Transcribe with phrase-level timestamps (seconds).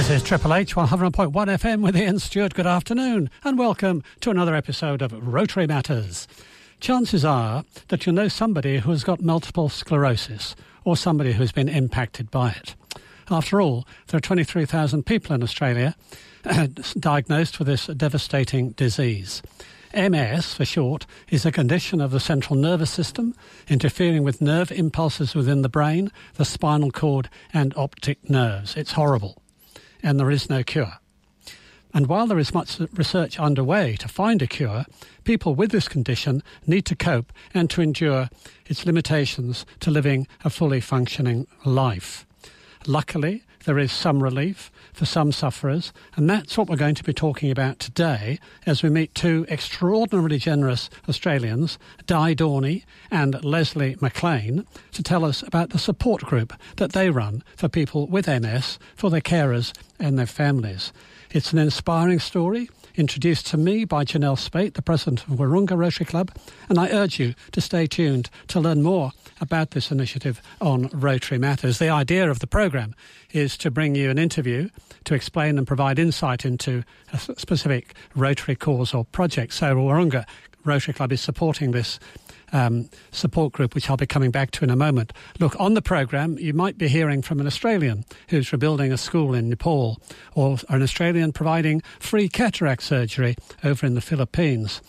[0.00, 2.54] This is Triple H 100.1 FM with Ian Stewart.
[2.54, 6.26] Good afternoon and welcome to another episode of Rotary Matters.
[6.80, 11.68] Chances are that you know somebody who has got multiple sclerosis or somebody who's been
[11.68, 12.74] impacted by it.
[13.30, 15.94] After all, there are 23,000 people in Australia
[16.98, 19.42] diagnosed with this devastating disease.
[19.92, 23.34] MS, for short, is a condition of the central nervous system
[23.68, 28.78] interfering with nerve impulses within the brain, the spinal cord, and optic nerves.
[28.78, 29.42] It's horrible
[30.02, 30.94] and there is no cure.
[31.92, 34.84] And while there is much research underway to find a cure,
[35.24, 38.28] people with this condition need to cope and to endure
[38.66, 42.26] its limitations to living a fully functioning life.
[42.86, 44.70] Luckily, there is some relief
[45.00, 48.90] for some sufferers, and that's what we're going to be talking about today as we
[48.90, 55.78] meet two extraordinarily generous Australians, Di Dorney and Leslie McLean, to tell us about the
[55.78, 60.92] support group that they run for people with MS, for their carers and their families.
[61.30, 66.06] It's an inspiring story introduced to me by Janelle Spate, the president of Wahroonga Rotary
[66.06, 66.30] Club,
[66.68, 71.38] and I urge you to stay tuned to learn more about this initiative on Rotary
[71.38, 71.78] Matters.
[71.78, 72.94] The idea of the programme
[73.32, 74.68] is to bring you an interview
[75.04, 79.52] to explain and provide insight into a specific Rotary cause or project.
[79.54, 80.26] So Wahroonga
[80.64, 81.98] Rotary Club is supporting this
[82.52, 85.12] um, support group, which I'll be coming back to in a moment.
[85.38, 89.34] Look, on the programme, you might be hearing from an Australian who's rebuilding a school
[89.34, 90.00] in Nepal,
[90.34, 94.80] or an Australian providing free cataract surgery over in the Philippines.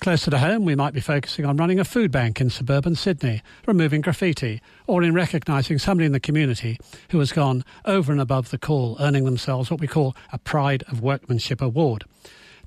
[0.00, 3.42] Closer to home, we might be focusing on running a food bank in suburban Sydney,
[3.66, 6.78] removing graffiti, or in recognising somebody in the community
[7.10, 10.84] who has gone over and above the call, earning themselves what we call a Pride
[10.86, 12.04] of Workmanship Award.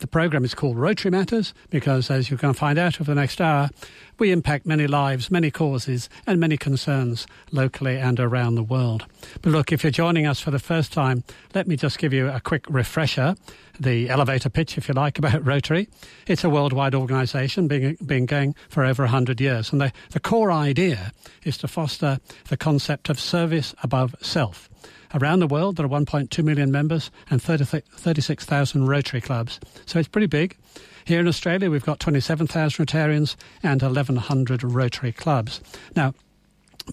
[0.02, 3.22] The program is called Rotary Matters because, as you're going to find out over the
[3.22, 3.70] next hour,
[4.18, 9.06] we impact many lives, many causes, and many concerns locally and around the world.
[9.44, 12.30] But look, if you're joining us for the first time, let me just give you
[12.30, 13.36] a quick refresher,
[13.80, 15.88] the elevator pitch, if you like, about Rotary.
[16.26, 19.72] It's a worldwide organisation being, being going for over 100 years.
[19.72, 21.12] And the, the core idea
[21.44, 22.18] is to foster
[22.50, 24.68] the concept of service above self.
[25.14, 29.60] Around the world, there are 1.2 million members and 30, 36,000 Rotary clubs.
[29.86, 30.58] So it's pretty big.
[31.06, 35.62] Here in Australia, we've got 27,000 Rotarians and 1,100 Rotary clubs.
[35.96, 36.14] Now,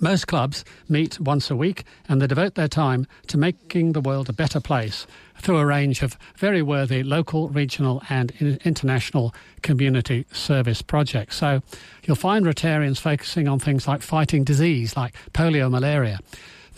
[0.01, 4.29] most clubs meet once a week and they devote their time to making the world
[4.29, 5.07] a better place
[5.41, 8.31] through a range of very worthy local, regional, and
[8.65, 11.37] international community service projects.
[11.37, 11.63] So
[12.05, 16.19] you'll find Rotarians focusing on things like fighting disease like polio, malaria.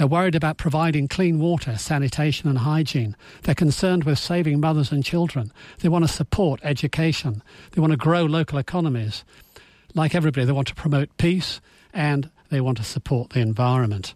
[0.00, 3.14] They're worried about providing clean water, sanitation, and hygiene.
[3.42, 5.52] They're concerned with saving mothers and children.
[5.80, 7.42] They want to support education.
[7.72, 9.24] They want to grow local economies.
[9.94, 11.60] Like everybody, they want to promote peace
[11.92, 14.14] and they want to support the environment.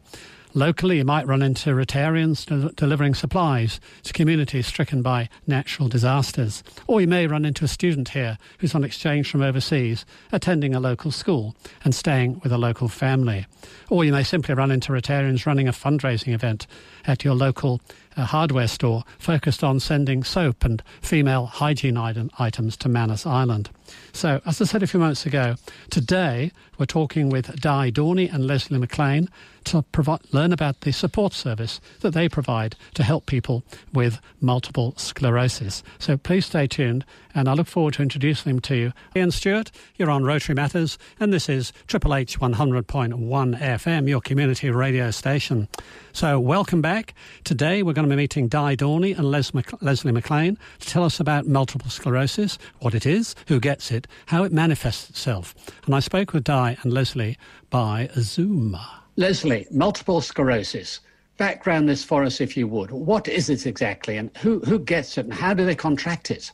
[0.56, 6.62] Locally, you might run into Rotarians delivering supplies to communities stricken by natural disasters.
[6.86, 10.78] Or you may run into a student here who's on exchange from overseas, attending a
[10.78, 13.46] local school and staying with a local family.
[13.90, 16.68] Or you may simply run into Rotarians running a fundraising event
[17.04, 17.80] at your local
[18.16, 23.70] uh, hardware store focused on sending soap and female hygiene item, items to Manus Island.
[24.12, 25.56] So, as I said a few moments ago,
[25.90, 29.28] today we're talking with Di Dorney and Leslie McLean
[29.64, 34.94] to provide, learn about the support service that they provide to help people with multiple
[34.96, 35.82] sclerosis.
[35.98, 38.92] So please stay tuned, and I look forward to introducing them to you.
[39.16, 44.70] Ian Stewart, you're on Rotary Matters, and this is Triple H 100.1 FM, your community
[44.70, 45.68] radio station.
[46.12, 47.14] So welcome back.
[47.42, 51.04] Today we're going to be meeting Di Dorney and Les Mc- Leslie McLean to tell
[51.04, 55.54] us about multiple sclerosis, what it is, who gets it, how it manifests itself.
[55.86, 57.36] And I spoke with Di and Leslie
[57.70, 58.76] by Zoom.
[59.16, 61.00] Leslie, multiple sclerosis.
[61.36, 62.90] Background this for us, if you would.
[62.90, 66.52] What is it exactly, and who, who gets it, and how do they contract it?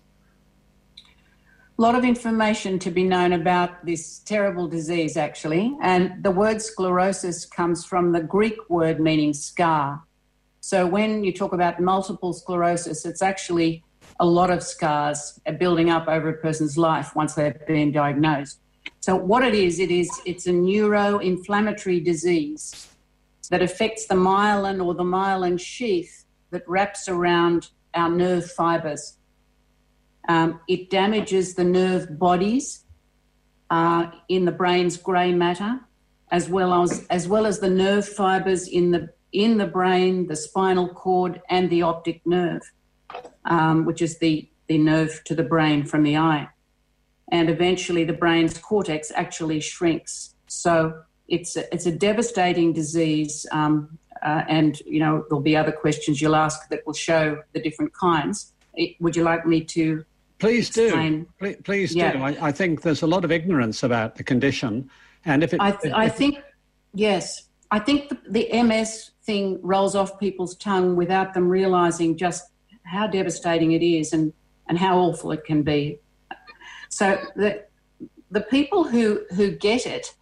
[0.97, 5.77] A lot of information to be known about this terrible disease, actually.
[5.83, 10.03] And the word sclerosis comes from the Greek word meaning scar.
[10.61, 13.83] So when you talk about multiple sclerosis, it's actually
[14.19, 18.61] a lot of scars are building up over a person's life once they've been diagnosed.
[19.01, 22.89] So what it is, it is it's a neuroinflammatory disease
[23.51, 29.17] that affects the myelin or the myelin sheath that wraps around our nerve fibers.
[30.29, 32.85] Um, it damages the nerve bodies
[33.71, 35.81] uh, in the brain's grey matter,
[36.31, 40.37] as well as as well as the nerve fibers in the in the brain, the
[40.37, 42.63] spinal cord, and the optic nerve,
[43.45, 46.49] um, which is the the nerve to the brain from the eye
[47.31, 50.35] and eventually the brain's cortex actually shrinks.
[50.49, 55.73] So it's a, it's a devastating disease um, uh, and you know there'll be other
[55.73, 58.53] questions you'll ask that will show the different kinds.
[58.75, 60.05] It, would you like me to?
[60.39, 61.23] Please explain?
[61.23, 61.29] do.
[61.39, 62.13] Please, please yeah.
[62.13, 62.23] do.
[62.23, 64.91] I, I, think there's a lot of ignorance about the condition,
[65.25, 66.39] and if it, I, th- if, I think
[66.93, 72.45] yes, I think the, the MS thing rolls off people's tongue without them realizing just
[72.91, 74.33] how devastating it is and
[74.69, 75.99] and how awful it can be.
[76.89, 77.65] So the
[78.31, 80.15] the people who who get it,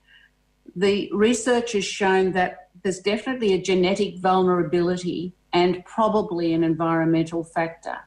[0.76, 7.99] the research has shown that there's definitely a genetic vulnerability and probably an environmental factor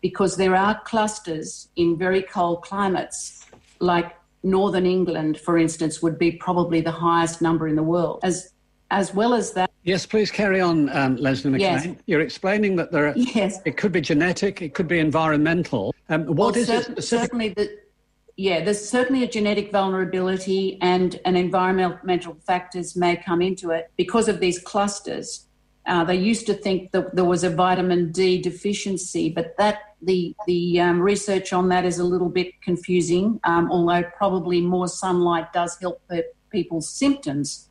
[0.00, 3.44] because there are clusters in very cold climates
[3.80, 8.20] like northern England, for instance, would be probably the highest number in the world.
[8.22, 8.52] As
[8.90, 9.70] as well as that.
[9.82, 11.92] Yes, please carry on, um, Leslie McLean.
[11.94, 12.02] Yes.
[12.06, 13.14] You're explaining that there are.
[13.16, 13.60] Yes.
[13.64, 14.62] It could be genetic.
[14.62, 15.94] It could be environmental.
[16.08, 17.04] Um, what well, is cer- it?
[17.04, 17.78] Certainly, the,
[18.36, 24.28] yeah, there's certainly a genetic vulnerability, and an environmental factors may come into it because
[24.28, 25.46] of these clusters.
[25.86, 30.34] Uh, they used to think that there was a vitamin D deficiency, but that the
[30.46, 33.40] the um, research on that is a little bit confusing.
[33.44, 36.02] Um, although probably more sunlight does help
[36.50, 37.65] people's symptoms,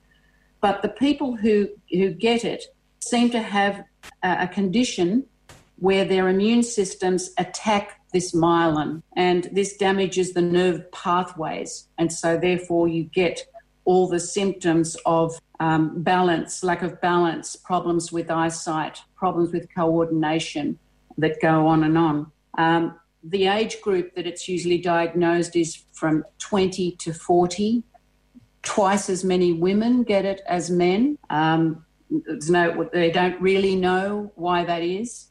[0.66, 2.64] but the people who who get it
[2.98, 3.84] seem to have
[4.24, 5.24] a, condition
[5.78, 12.36] where their immune systems attack this myelin, and this damages the nerve pathways, and so
[12.36, 13.46] therefore you get
[13.84, 20.80] all the symptoms of um, balance, lack of balance, problems with eyesight, problems with coordination
[21.20, 22.32] that go on and on.
[22.58, 27.84] Um, the age group that it's usually diagnosed is from 20 to 40.
[28.66, 31.18] Twice as many women get it as men.
[31.30, 35.30] Um, no, they don't really know why that is.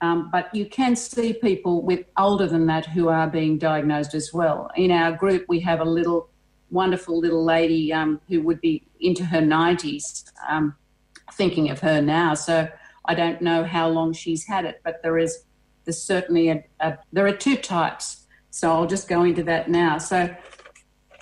[0.00, 4.32] Um, but you can see people with older than that who are being diagnosed as
[4.32, 4.70] well.
[4.76, 6.28] In our group, we have a little
[6.70, 10.74] wonderful little lady um, who would be into her 90s, um,
[11.32, 12.34] thinking of her now.
[12.34, 12.68] So
[13.06, 15.44] I don't know how long she's had it, but there is
[15.84, 18.26] there's certainly a, a there are two types.
[18.50, 19.98] So I'll just go into that now.
[19.98, 20.34] So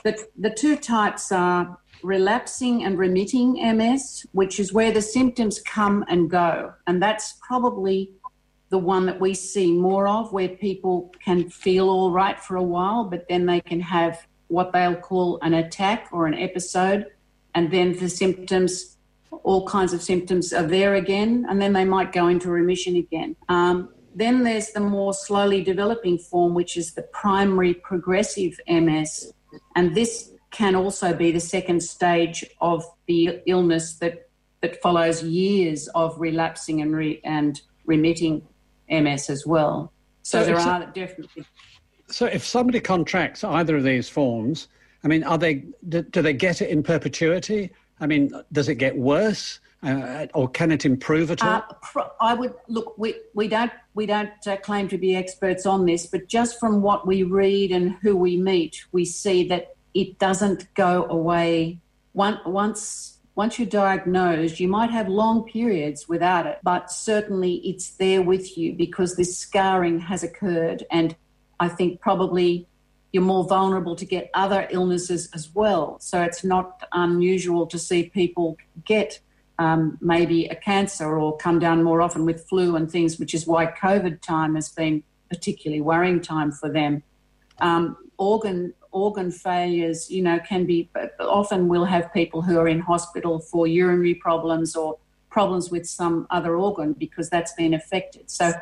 [0.04, 6.04] the, the two types are relapsing and remitting MS, which is where the symptoms come
[6.08, 6.72] and go.
[6.87, 8.10] And that's probably
[8.70, 12.62] the one that we see more of, where people can feel all right for a
[12.62, 17.06] while, but then they can have what they'll call an attack or an episode,
[17.55, 18.96] and then the symptoms,
[19.43, 23.37] all kinds of symptoms, are there again, and then they might go into remission again.
[23.48, 29.32] Um, then there's the more slowly developing form, which is the primary progressive MS,
[29.76, 34.28] and this can also be the second stage of the illness that
[34.60, 38.46] that follows years of relapsing and re, and remitting
[38.88, 39.93] MS as well.
[40.22, 41.44] So, so there are definitely
[42.12, 44.69] so, if somebody contracts either of these forms,
[45.02, 47.70] I mean, are they do, do they get it in perpetuity?
[48.00, 51.64] I mean, does it get worse, uh, or can it improve at all?
[51.94, 52.96] Uh, I would look.
[52.96, 56.82] We we don't we don't uh, claim to be experts on this, but just from
[56.82, 61.79] what we read and who we meet, we see that it doesn't go away.
[62.12, 67.90] One, once once you're diagnosed, you might have long periods without it, but certainly it's
[67.93, 71.17] there with you because this scarring has occurred and
[71.58, 72.67] I think probably
[73.12, 75.99] you're more vulnerable to get other illnesses as well.
[76.00, 79.20] So it's not unusual to see people get
[79.62, 83.47] um, maybe a cancer or come down more often with flu and things, which is
[83.47, 87.03] why COVID time has been particularly worrying time for them.
[87.60, 92.81] Um, organ organ failures, you know, can be often we'll have people who are in
[92.81, 94.98] hospital for urinary problems or
[95.31, 98.31] problems with some other organ because that's been affected.
[98.31, 98.53] So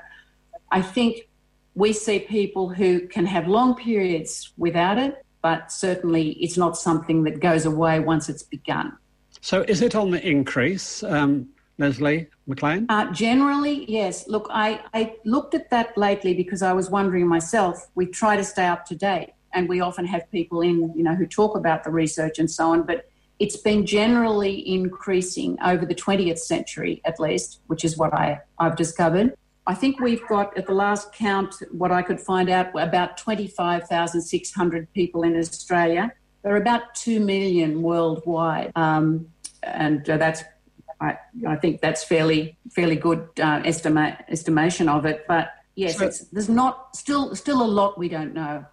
[0.71, 1.29] I think
[1.75, 7.25] we see people who can have long periods without it, but certainly it's not something
[7.25, 8.97] that goes away once it's begun.
[9.41, 12.87] So, is it on the increase, um, Leslie McLean?
[12.89, 14.29] Uh, generally, yes.
[14.29, 17.89] Look, I, I looked at that lately because I was wondering myself.
[17.95, 21.15] We try to stay up to date, and we often have people in, you know,
[21.15, 23.07] who talk about the research and so on, but
[23.39, 28.77] it's been generally increasing over the 20th century, at least, which is what I, I've
[28.77, 29.35] discovered.
[29.67, 34.93] I think we've got, at the last count, what I could find out, about 25,600
[34.93, 36.13] people in Australia.
[36.43, 38.73] There are about 2 million worldwide.
[38.77, 39.29] Um,
[39.63, 40.43] and uh, that's,
[41.01, 45.25] I, I, think that's fairly, fairly good uh, estimate, estimation of it.
[45.29, 48.65] But yes, so, there's not, still, still a lot we don't know.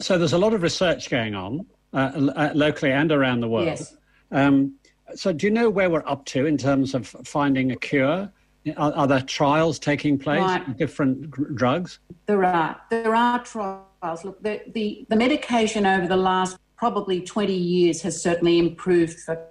[0.00, 3.66] So there's a lot of research going on uh, uh, locally and around the world.
[3.66, 3.96] Yes.
[4.30, 4.74] Um,
[5.14, 8.30] so do you know where we're up to in terms of finding a cure?
[8.76, 10.76] Are, are there trials taking place right.
[10.76, 12.00] different g- drugs?
[12.26, 12.80] There are.
[12.90, 14.24] There are trials.
[14.24, 19.46] Look, the, the, the medication over the last probably 20 years has certainly improved for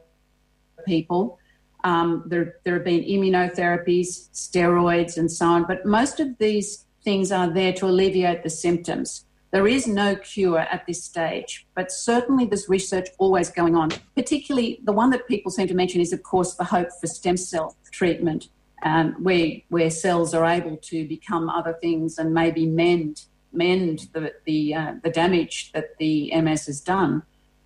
[0.86, 1.40] people.
[1.84, 7.32] Um, there, there have been immunotherapies, steroids, and so on, but most of these things
[7.32, 9.26] are there to alleviate the symptoms.
[9.52, 13.92] There is no cure at this stage, but certainly there's research always going on.
[14.16, 17.38] Particularly, the one that people seem to mention is, of course, the hope for stem
[17.38, 18.50] cell treatment,
[18.84, 23.26] um, where where cells are able to become other things and maybe mend
[23.56, 27.24] mend the the, uh, the damage that the MS has done.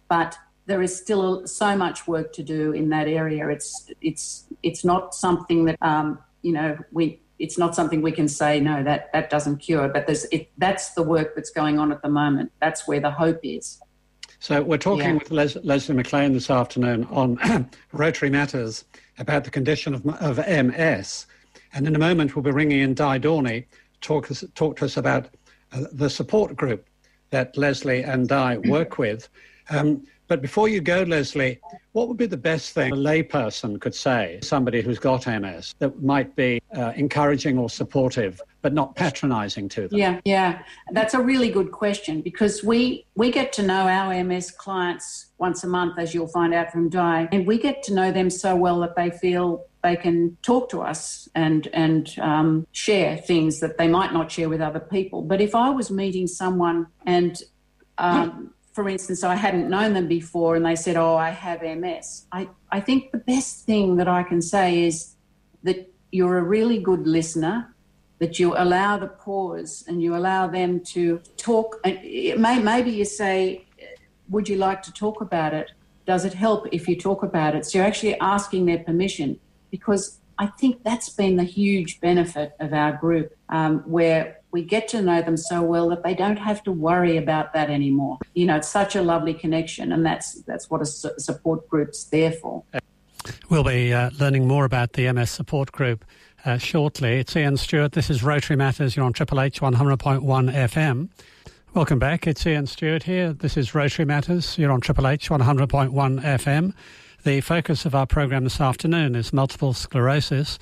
[0.08, 3.48] But there is still so much work to do in that area.
[3.50, 7.22] It's it's it's not something that um, you know we.
[7.40, 9.88] It's not something we can say no that that doesn't cure.
[9.88, 12.52] But there's it, that's the work that's going on at the moment.
[12.60, 13.80] That's where the hope is.
[14.40, 15.14] So we're talking yeah.
[15.14, 18.86] with Les- Leslie McLean this afternoon on Rotary Matters
[19.18, 21.28] about the condition of, of MS,
[21.74, 23.66] and in a moment we'll be ringing in Di Dorney
[24.02, 25.30] talk talk to us about
[25.72, 26.88] the support group
[27.30, 29.30] that Leslie and I work with.
[29.70, 31.60] Um, but before you go, Leslie,
[31.94, 36.04] what would be the best thing a layperson could say, somebody who's got MS, that
[36.04, 39.98] might be uh, encouraging or supportive, but not patronizing to them?
[39.98, 40.62] Yeah, yeah.
[40.92, 45.64] That's a really good question because we, we get to know our MS clients once
[45.64, 48.56] a month, as you'll find out from Di, and we get to know them so
[48.56, 53.78] well that they feel they can talk to us and and um, share things that
[53.78, 55.22] they might not share with other people.
[55.22, 57.42] But if I was meeting someone and
[57.98, 62.26] um, for instance, I hadn't known them before and they said, Oh, I have MS.
[62.32, 65.16] I, I think the best thing that I can say is
[65.64, 67.76] that you're a really good listener,
[68.20, 71.80] that you allow the pause and you allow them to talk.
[71.84, 73.66] May, maybe you say,
[74.30, 75.72] Would you like to talk about it?
[76.06, 77.66] Does it help if you talk about it?
[77.66, 79.40] So you're actually asking their permission
[79.72, 84.88] because I think that's been the huge benefit of our group, um, where we get
[84.90, 88.18] to know them so well that they don't have to worry about that anymore.
[88.34, 92.32] You know, it's such a lovely connection, and that's that's what a support group's there
[92.32, 92.64] for.
[93.50, 96.06] We'll be uh, learning more about the MS support group
[96.46, 97.20] uh, shortly.
[97.20, 97.92] It's Ian Stewart.
[97.92, 98.96] This is Rotary Matters.
[98.96, 101.10] You're on Triple H 100.1 FM.
[101.74, 102.26] Welcome back.
[102.26, 103.34] It's Ian Stewart here.
[103.34, 104.58] This is Rotary Matters.
[104.58, 106.74] You're on Triple H 100.1 FM.
[107.30, 110.58] The focus of our program this afternoon is multiple sclerosis.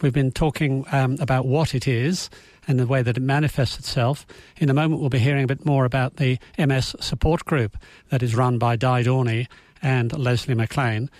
[0.00, 2.30] We've been talking um, about what it is
[2.68, 4.24] and the way that it manifests itself.
[4.56, 7.76] In a moment, we'll be hearing a bit more about the MS support group
[8.10, 9.48] that is run by Di Dorney
[9.82, 11.10] and Leslie McLean.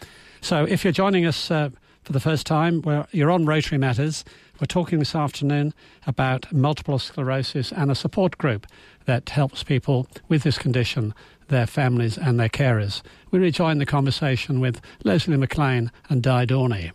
[0.41, 1.71] So, if you're joining us uh,
[2.05, 4.25] for the first time, you're on Rotary Matters.
[4.61, 5.75] We're talking this afternoon
[6.07, 8.69] about multiple sclerosis and a support group
[9.07, 11.15] that helps people with this condition,
[11.49, 13.03] their families, and their carers.
[13.31, 16.93] We rejoin the conversation with Leslie McLean and Di Dorney.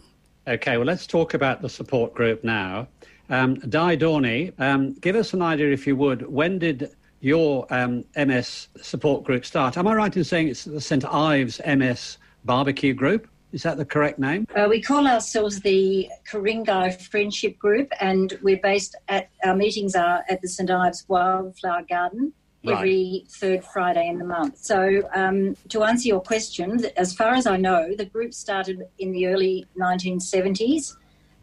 [0.48, 2.88] Okay, well, let's talk about the support group now.
[3.30, 8.06] Um, Di Dorney, um, give us an idea, if you would, when did your um,
[8.16, 9.78] MS support group start?
[9.78, 13.28] Am I right in saying it's the St Ives MS Barbecue Group?
[13.58, 14.46] Is that the correct name?
[14.56, 20.24] Uh, we call ourselves the Ku-ring-gai Friendship Group, and we're based at our meetings are
[20.30, 22.34] at the St Ives Wildflower Garden
[22.68, 24.60] every third Friday in the month.
[24.60, 29.12] So, um, to answer your question, as far as I know, the group started in
[29.12, 30.96] the early 1970s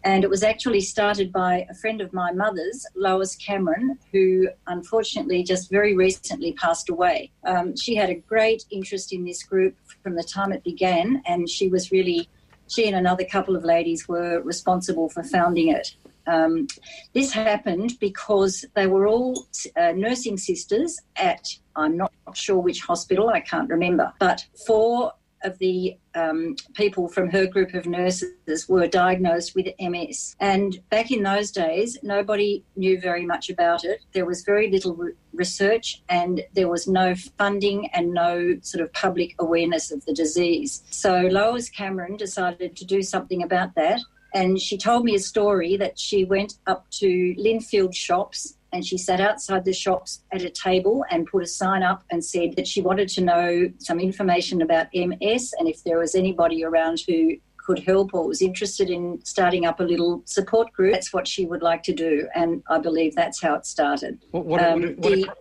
[0.04, 5.42] and it was actually started by a friend of my mother's, Lois Cameron, who unfortunately
[5.42, 7.32] just very recently passed away.
[7.44, 11.48] Um, she had a great interest in this group from the time it began, and
[11.48, 12.28] she was really,
[12.68, 15.96] she and another couple of ladies were responsible for founding it.
[16.26, 16.68] Um,
[17.14, 19.46] this happened because they were all
[19.76, 21.44] uh, nursing sisters at,
[21.74, 25.12] I'm not sure which hospital, I can't remember, but four
[25.44, 30.36] of the um, people from her group of nurses were diagnosed with MS.
[30.40, 34.00] And back in those days, nobody knew very much about it.
[34.12, 38.92] There was very little re- research and there was no funding and no sort of
[38.92, 40.82] public awareness of the disease.
[40.90, 44.00] So Lois Cameron decided to do something about that.
[44.34, 48.98] And she told me a story that she went up to Lindfield shops and she
[48.98, 52.66] sat outside the shops at a table and put a sign up and said that
[52.66, 57.36] she wanted to know some information about MS and if there was anybody around who
[57.64, 60.92] could help or was interested in starting up a little support group.
[60.92, 64.18] That's what she would like to do, and I believe that's how it started.
[64.32, 65.34] What, what, um, what, the, a,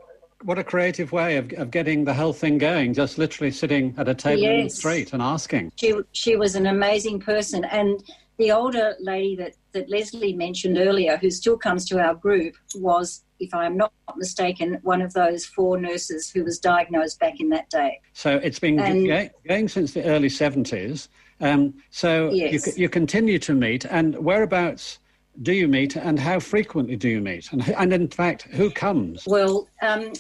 [0.46, 4.08] what a creative way of, of getting the whole thing going, just literally sitting at
[4.08, 5.74] a table yes, in the street and asking.
[5.76, 8.02] She, she was an amazing person, and
[8.38, 13.24] the older lady that, that Leslie mentioned earlier, who still comes to our group, was,
[13.40, 17.70] if I'm not mistaken, one of those four nurses who was diagnosed back in that
[17.70, 18.02] day.
[18.14, 21.10] So it's been and, going since the early 70s.
[21.42, 22.68] Um, so yes.
[22.68, 25.00] you, you continue to meet, and whereabouts
[25.42, 27.52] do you meet, and how frequently do you meet?
[27.52, 29.24] And, and in fact, who comes?
[29.28, 30.14] Well, um,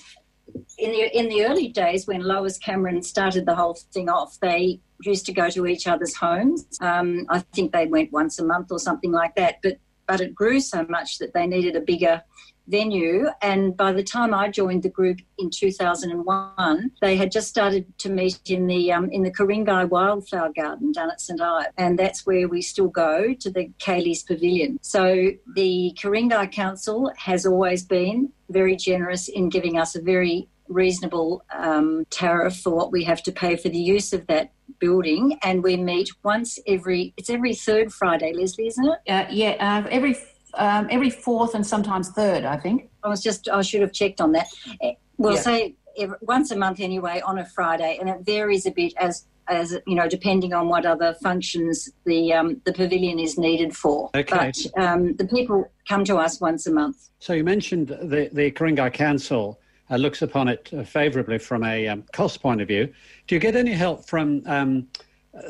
[0.77, 4.79] in the in the early days when Lois Cameron started the whole thing off, they
[5.05, 6.65] used to go to each other's homes.
[6.81, 9.57] Um, I think they went once a month or something like that.
[9.61, 12.21] But but it grew so much that they needed a bigger
[12.67, 13.27] venue.
[13.41, 18.09] And by the time I joined the group in 2001, they had just started to
[18.09, 22.25] meet in the um, in the Ku-ring-gai Wildflower Garden down at St Ives, and that's
[22.25, 24.79] where we still go to the Caley's Pavilion.
[24.81, 31.43] So the Ku-ring-gai Council has always been very generous in giving us a very reasonable
[31.53, 35.63] um, tariff for what we have to pay for the use of that building and
[35.63, 40.15] we meet once every it's every third friday leslie isn't it uh, yeah uh, every
[40.55, 42.89] um, every fourth and sometimes third, I think.
[43.03, 44.47] I was just, I should have checked on that.
[44.81, 45.41] Eh, we'll yeah.
[45.41, 49.25] say every, once a month anyway on a Friday, and it varies a bit as
[49.49, 54.09] as you know, depending on what other functions the um, the pavilion is needed for.
[54.15, 54.51] Okay.
[54.53, 57.09] But um, the people come to us once a month.
[57.19, 59.59] So you mentioned the the Ku-ring-gai Council
[59.93, 62.91] uh, looks upon it uh, favourably from a um, cost point of view.
[63.27, 64.87] Do you get any help from um,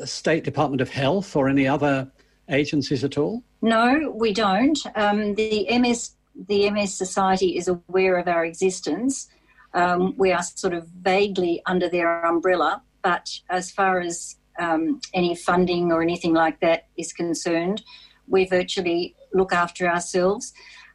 [0.04, 2.10] State Department of Health or any other
[2.50, 3.42] agencies at all?
[3.62, 4.78] No, we don't.
[4.94, 6.12] Um, the MS
[6.48, 9.28] the MS Society is aware of our existence.
[9.72, 15.34] Um, we are sort of vaguely under their umbrella, but as far as um, any
[15.36, 17.82] funding or anything like that is concerned,
[18.26, 20.52] we virtually look after ourselves.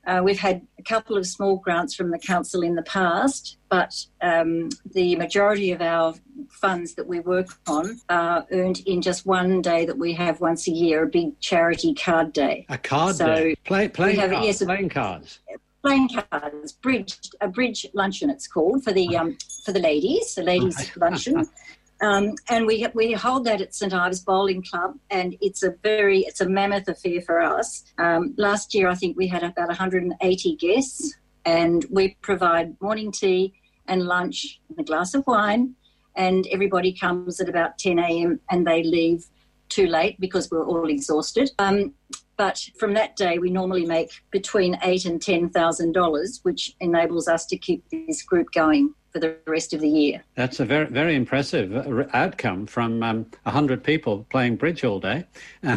[0.09, 3.93] Uh, we've had a couple of small grants from the council in the past, but
[4.21, 6.15] um, the majority of our
[6.49, 10.67] funds that we work on are earned in just one day that we have once
[10.67, 12.65] a year, a big charity card day.
[12.69, 13.55] A card so day?
[13.65, 15.39] Play, playing, have, cards, yes, playing cards?
[15.83, 20.41] Playing cards, bridge, a bridge luncheon it's called, for the, um, for the ladies, the
[20.41, 21.47] ladies' luncheon.
[22.01, 26.21] Um, and we we hold that at St Ives Bowling Club, and it's a very
[26.21, 27.83] it's a mammoth affair for us.
[27.97, 31.15] Um, last year, I think we had about 180 guests,
[31.45, 33.53] and we provide morning tea
[33.87, 35.75] and lunch and a glass of wine,
[36.15, 38.39] and everybody comes at about 10 a.m.
[38.49, 39.25] and they leave
[39.67, 41.51] too late because we're all exhausted.
[41.59, 41.93] Um,
[42.37, 47.27] but from that day, we normally make between eight and ten thousand dollars, which enables
[47.27, 50.23] us to keep this group going for the rest of the year.
[50.35, 55.25] That's a very, very impressive uh, outcome from um, 100 people playing bridge all day.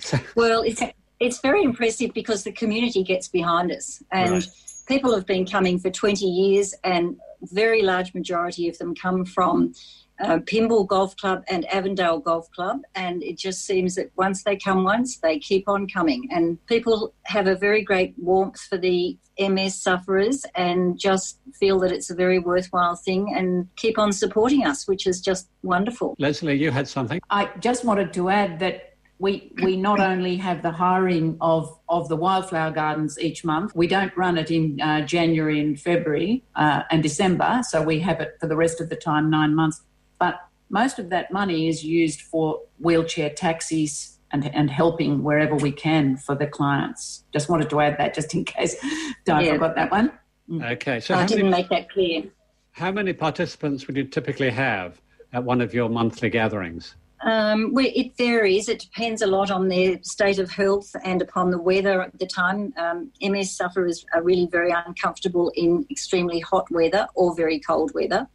[0.00, 0.18] so.
[0.34, 0.82] Well, it's,
[1.20, 4.02] it's very impressive because the community gets behind us.
[4.10, 4.48] And right.
[4.86, 9.74] people have been coming for 20 years, and very large majority of them come from
[10.20, 14.56] uh, Pymble Golf Club and Avondale Golf Club, and it just seems that once they
[14.56, 16.28] come once, they keep on coming.
[16.30, 21.92] And people have a very great warmth for the MS sufferers and just feel that
[21.92, 26.14] it's a very worthwhile thing and keep on supporting us, which is just wonderful.
[26.18, 27.20] Leslie, you had something?
[27.30, 32.08] I just wanted to add that we we not only have the hiring of of
[32.08, 33.74] the wildflower gardens each month.
[33.74, 38.20] We don't run it in uh, January and February uh, and December, so we have
[38.20, 39.80] it for the rest of the time, nine months.
[40.22, 40.38] But
[40.70, 46.16] most of that money is used for wheelchair taxis and, and helping wherever we can
[46.16, 47.24] for the clients.
[47.32, 48.76] Just wanted to add that just in case
[49.28, 49.54] I yeah.
[49.54, 50.12] forgot that one.
[50.48, 50.74] Mm.
[50.74, 52.22] Okay, so I didn't many, make that clear.
[52.70, 55.00] How many participants would you typically have
[55.32, 56.94] at one of your monthly gatherings?
[57.24, 58.68] Um, it varies.
[58.68, 62.26] It depends a lot on their state of health and upon the weather at the
[62.26, 62.74] time.
[62.76, 68.26] Um, MS sufferers are really very uncomfortable in extremely hot weather or very cold weather.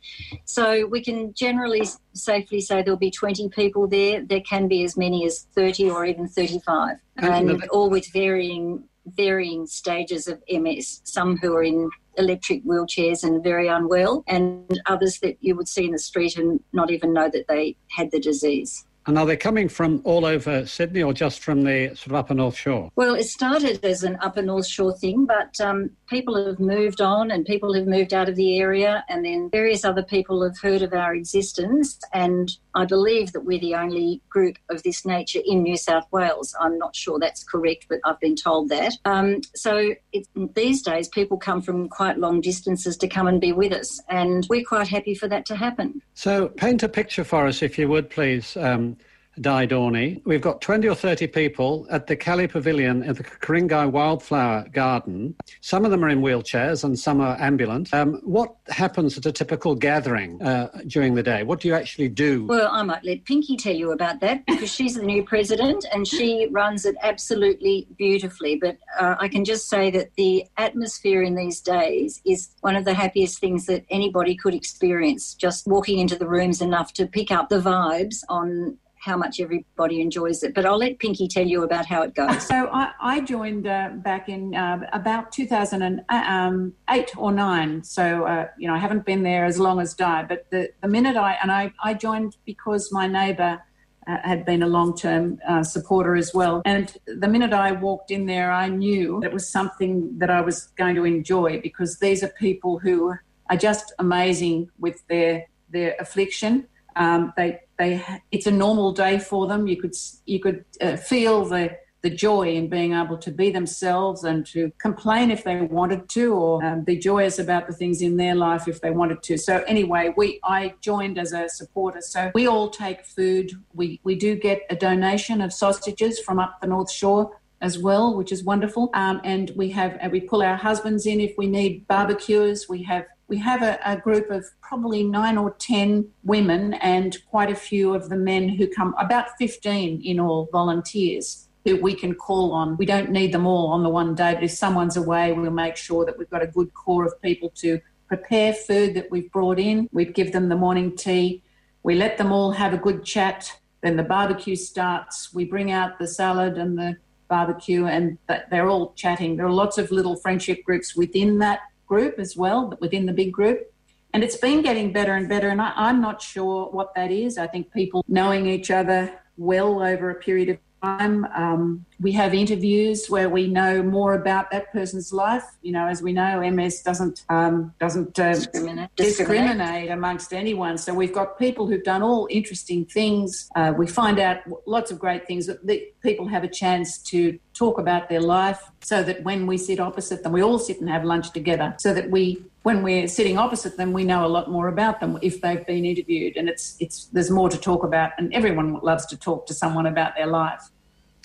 [0.46, 4.24] So we can generally safely say there'll be 20 people there.
[4.24, 8.84] There can be as many as 30 or even 35, and all with varying
[9.16, 11.02] varying stages of MS.
[11.06, 15.86] Some who are in electric wheelchairs and very unwell, and others that you would see
[15.86, 18.86] in the street and not even know that they had the disease.
[19.08, 22.34] And are they coming from all over Sydney or just from the sort of upper
[22.34, 22.92] North Shore?
[22.98, 27.32] Well, it started as an upper North Shore thing, but um, people have moved on
[27.32, 30.82] and people have moved out of the area, and then various other people have heard
[30.82, 31.98] of our existence.
[32.14, 36.54] And I believe that we're the only group of this nature in New South Wales.
[36.60, 38.94] I'm not sure that's correct, but I've been told that.
[39.06, 43.54] Um, so it, these days, people come from quite long distances to come and be
[43.54, 46.02] with us, and we're quite happy for that to happen.
[46.14, 48.58] So, paint a picture for us, if you would, please.
[48.58, 48.97] Um,
[49.40, 50.22] Di Dorney.
[50.26, 55.36] We've got 20 or 30 people at the Caley Pavilion at the Ku-ring-gai Wildflower Garden.
[55.62, 57.94] Some of them are in wheelchairs and some are ambulant.
[57.94, 61.44] Um, what happens at a typical gathering uh, during the day?
[61.44, 62.46] What do you actually do?
[62.46, 66.08] Well, I might let Pinky tell you about that because she's the new president and
[66.08, 68.56] she runs it absolutely beautifully.
[68.56, 72.86] But uh, I can just say that the atmosphere in these days is one of
[72.86, 75.34] the happiest things that anybody could experience.
[75.34, 80.02] Just walking into the rooms enough to pick up the vibes on how much everybody
[80.02, 80.54] enjoys it.
[80.54, 82.48] But I'll let Pinky tell you about how it goes.
[82.58, 86.74] So I, I joined uh, back in uh, about 2008 um,
[87.18, 87.84] or 9.
[87.84, 90.88] So, uh, you know, I haven't been there as long as Di, but the, the
[90.88, 93.62] minute I, and I, I joined because my neighbour
[94.08, 96.62] uh, had been a long term uh, supporter as well.
[96.66, 100.68] And the minute I walked in there, I knew it was something that I was
[100.78, 103.14] going to enjoy because these are people who
[103.50, 106.68] are just amazing with their their affliction.
[106.98, 109.68] Um, they they it's a normal day for them.
[109.68, 114.24] You could you could uh, feel the the joy in being able to be themselves
[114.24, 118.18] and to complain if they wanted to, or um, be joyous about the things in
[118.18, 119.38] their life if they wanted to.
[119.38, 122.02] So anyway, we I joined as a supporter.
[122.02, 123.52] So we all take food.
[123.74, 127.32] We we do get a donation of sausages from up the North Shore
[127.62, 128.90] as well, which is wonderful.
[128.94, 132.70] Um, and we have we pull our husbands in if we need barbecues.
[132.70, 137.52] We have we have a, a, group of probably nine or ten women and quite
[137.52, 142.16] a few of the men who come, about fifteen in all volunteers who we can
[142.16, 142.78] call on.
[142.78, 145.76] We don't need them all on the one day, but if someone's away, we'll make
[145.76, 149.60] sure that we've got a good core of people to prepare food that we've brought
[149.60, 149.90] in.
[149.92, 151.44] We give them the morning tea.
[151.84, 153.60] We let them all have a good chat.
[153.82, 155.34] Then the barbecue starts.
[155.34, 156.96] We bring out the salad and the
[157.28, 158.18] barbecue, and
[158.50, 159.36] they're all chatting.
[159.36, 163.14] There are lots of little friendship groups within that group as well, but within the
[163.14, 163.72] big group.
[164.14, 165.50] And it's been getting better and better.
[165.50, 167.38] And I, am not sure what that is.
[167.38, 171.26] I think people knowing each other well over a period of time.
[171.36, 175.44] Um, we have interviews where we know more about that person's life.
[175.62, 178.90] You know, as we know, MS doesn't um, doesn't uh, discriminate.
[178.96, 179.90] discriminate.
[179.90, 180.78] amongst anyone.
[180.78, 183.50] So we've got people who've done all interesting things.
[183.56, 187.80] Uh, we find out lots of great things that people have a chance to talk
[187.80, 191.04] about their life, so that when we sit opposite them, we all sit and have
[191.04, 194.68] lunch together, so that we when we're sitting opposite them, we know a lot more
[194.68, 198.34] about them if they've been interviewed, and it's it's there's more to talk about, and
[198.34, 200.70] everyone loves to talk to someone about their life.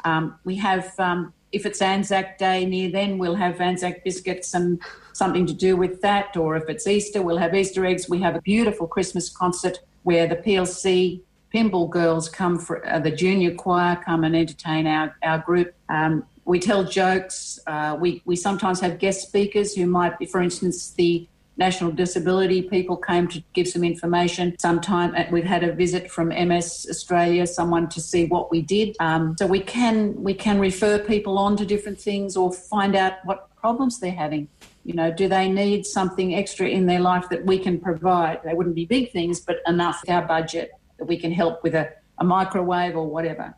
[0.05, 4.81] Um, we have, um, if it's Anzac Day near then, we'll have Anzac biscuits and
[5.13, 6.37] something to do with that.
[6.37, 8.09] Or if it's Easter, we'll have Easter eggs.
[8.09, 11.21] We have a beautiful Christmas concert where the PLC
[11.53, 15.75] Pymble girls come for uh, the junior choir come and entertain our, our group.
[15.91, 17.61] Um, we tell jokes.
[17.67, 22.63] Uh, we, we sometimes have guest speakers who might be, for instance, the National Disability
[22.63, 24.57] people came to give some information.
[24.59, 28.97] Sometime uh, we've had a visit from MS Australia, someone to see what we did.
[28.99, 33.13] Um, so we can we can refer people on to different things or find out
[33.25, 34.49] what problems they're having.
[34.85, 38.43] You know, do they need something extra in their life that we can provide?
[38.43, 41.75] They wouldn't be big things, but enough with our budget that we can help with
[41.75, 43.53] a, a microwave or whatever.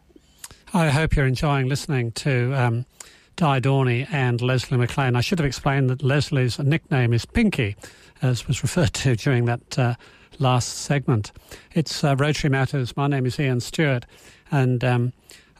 [0.73, 2.87] I hope you're enjoying listening to um,
[3.37, 5.15] Di Dorney and Leslie McLean.
[5.15, 7.77] I should have explained that Leslie's nickname is Pinky,
[8.23, 9.95] as was referred to during that uh,
[10.39, 11.33] last segment.
[11.75, 12.97] It's uh, Rotary Matters.
[12.97, 14.07] My name is Ian Stewart,
[14.51, 15.13] and um,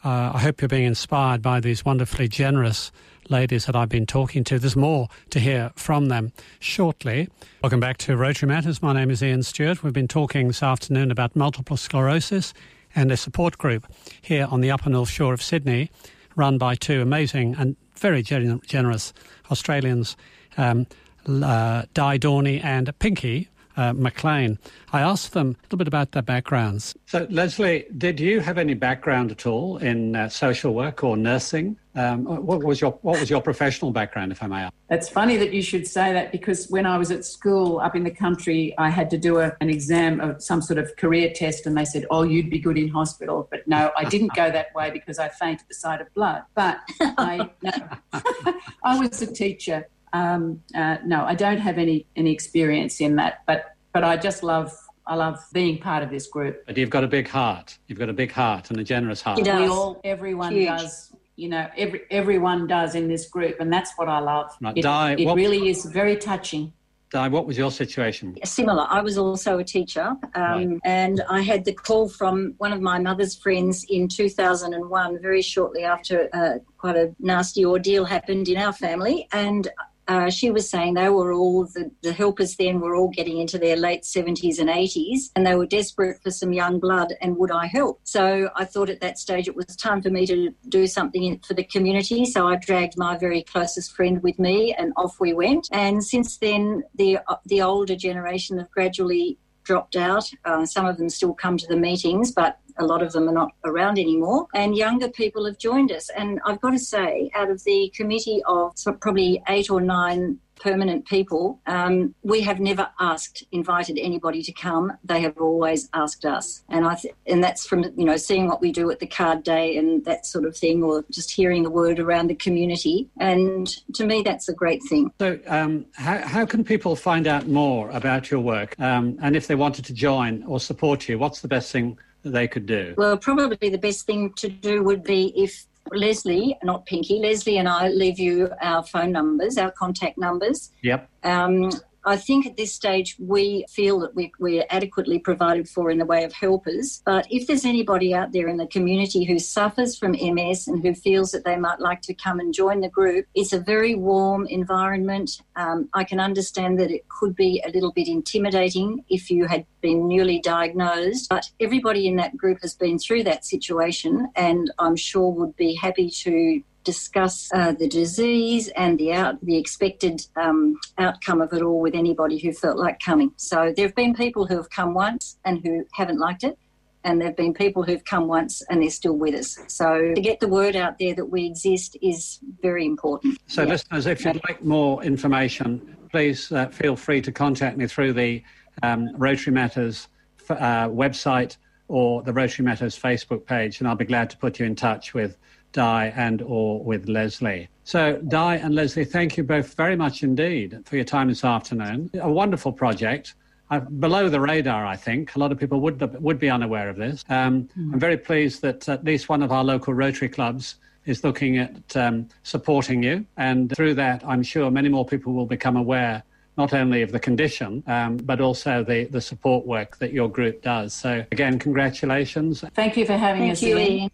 [0.05, 2.91] uh, I hope you're being inspired by these wonderfully generous
[3.27, 4.59] ladies that I've been talking to.
[4.59, 7.27] There's more to hear from them shortly.
[7.63, 8.83] Welcome back to Rotary Matters.
[8.83, 9.83] My name is Ian Stewart.
[9.83, 12.53] We've been talking this afternoon about multiple sclerosis
[12.93, 13.91] and a support group
[14.21, 15.89] here on the Upper North Shore of Sydney,
[16.35, 19.11] run by two amazing and very generous
[19.49, 20.15] Australians,
[20.55, 20.85] um,
[21.27, 24.59] uh, Di Dorney and Pinky uh, McLean.
[24.91, 26.95] I asked them a little bit about their backgrounds.
[27.05, 31.77] So, Leslie, did you have any background at all in uh, social work or nursing?
[31.95, 34.73] Um, what was your What was your professional background, if I may ask?
[34.89, 38.03] It's funny that you should say that because when I was at school up in
[38.03, 41.65] the country, I had to do a, an exam of some sort of career test,
[41.65, 44.75] and they said, "Oh, you'd be good in hospital." But no, I didn't go that
[44.75, 46.43] way because I fainted at the sight of blood.
[46.53, 47.71] But I, no,
[48.83, 53.41] I was a teacher um, uh, no, I don't have any any experience in that,
[53.45, 54.71] but but I just love
[55.05, 56.65] I love being part of this group.
[56.65, 57.77] But you've got a big heart.
[57.87, 59.41] You've got a big heart and a generous heart.
[59.41, 60.67] We all, everyone Huge.
[60.67, 61.13] does.
[61.35, 64.51] You know, every everyone does in this group, and that's what I love.
[64.61, 64.77] Right.
[64.77, 66.71] It, Di, it what, really is very touching.
[67.09, 68.37] Di, what was your situation?
[68.45, 68.87] Similar.
[68.89, 70.79] I was also a teacher, um, right.
[70.85, 75.83] and I had the call from one of my mother's friends in 2001, very shortly
[75.83, 79.67] after uh, quite a nasty ordeal happened in our family, and
[80.07, 83.57] uh, she was saying they were all the, the helpers then were all getting into
[83.57, 87.51] their late 70s and 80s and they were desperate for some young blood and would
[87.51, 87.99] I help?
[88.03, 91.53] So I thought at that stage it was time for me to do something for
[91.53, 92.25] the community.
[92.25, 95.69] So I dragged my very closest friend with me and off we went.
[95.71, 100.29] And since then, the, the older generation have gradually dropped out.
[100.45, 103.33] Uh, some of them still come to the meetings, but a lot of them are
[103.33, 104.47] not around anymore.
[104.53, 106.09] And younger people have joined us.
[106.09, 111.05] And I've got to say, out of the committee of probably eight or nine permanent
[111.05, 114.91] people, um, we have never asked, invited anybody to come.
[115.03, 118.61] They have always asked us, and I th- and that's from you know seeing what
[118.61, 121.69] we do at the card day and that sort of thing, or just hearing the
[121.69, 123.09] word around the community.
[123.19, 125.11] And to me, that's a great thing.
[125.19, 129.47] So, um, how how can people find out more about your work, um, and if
[129.47, 131.97] they wanted to join or support you, what's the best thing?
[132.25, 132.95] They could do?
[132.97, 137.69] Well, probably the best thing to do would be if Leslie, not Pinky, Leslie and
[137.69, 140.71] I leave you our phone numbers, our contact numbers.
[140.81, 141.07] Yep.
[141.23, 141.69] Um,
[142.05, 146.05] I think at this stage we feel that we, we're adequately provided for in the
[146.05, 147.01] way of helpers.
[147.05, 150.93] But if there's anybody out there in the community who suffers from MS and who
[150.93, 154.45] feels that they might like to come and join the group, it's a very warm
[154.47, 155.41] environment.
[155.55, 159.65] Um, I can understand that it could be a little bit intimidating if you had
[159.81, 164.95] been newly diagnosed, but everybody in that group has been through that situation and I'm
[164.95, 170.77] sure would be happy to discuss uh, the disease and the out the expected um,
[170.97, 173.31] outcome of it all with anybody who felt like coming.
[173.35, 176.57] So there have been people who have come once and who haven't liked it.
[177.03, 179.59] And there have been people who've come once and they're still with us.
[179.67, 183.37] So to get the word out there that we exist is very important.
[183.45, 183.69] So, yeah.
[183.69, 188.41] listeners, if you'd like more information, please uh, feel free to contact me through the
[188.81, 190.07] um, Rotary Matters
[190.49, 194.65] uh, website or the Rotary Matters Facebook page, and I'll be glad to put you
[194.65, 195.37] in touch with
[195.75, 197.67] Di and or with Leslie.
[197.83, 202.09] So, Di and Leslie, thank you both very much indeed for your time this afternoon.
[202.21, 203.35] A wonderful project.
[203.69, 205.35] Uh, below the radar, I think.
[205.35, 207.25] A lot of people would, would be unaware of this.
[207.29, 207.93] Um, mm.
[207.93, 211.97] I'm very pleased that at least one of our local Rotary clubs is looking at
[211.97, 213.25] um, supporting you.
[213.37, 216.23] And through that, I'm sure many more people will become aware
[216.57, 220.61] not only of the condition, um, but also the, the support work that your group
[220.61, 220.93] does.
[220.93, 222.63] So, again, congratulations.
[222.75, 223.61] Thank you for having Thank us.
[223.61, 224.11] You, Ian.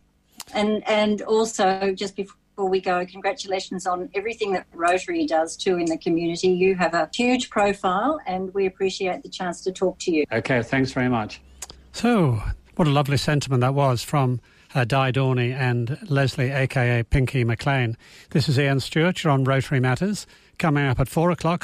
[0.53, 5.85] And and also just before we go, congratulations on everything that Rotary does too in
[5.85, 6.49] the community.
[6.49, 10.25] You have a huge profile, and we appreciate the chance to talk to you.
[10.31, 11.41] Okay, thanks very much.
[11.93, 12.41] So,
[12.75, 14.39] what a lovely sentiment that was from
[14.73, 17.97] uh, Di Dorney and Leslie, aka Pinky McLean.
[18.29, 19.23] This is Ian Stewart.
[19.23, 20.25] You're on Rotary Matters.
[20.57, 21.59] Coming up at four o'clock.